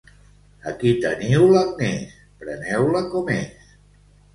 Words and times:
Aquí 0.71 0.93
teniu 1.03 1.47
l'Agnès, 1.53 2.19
preneu-la 2.43 3.07
com 3.15 3.35
és. 3.41 3.75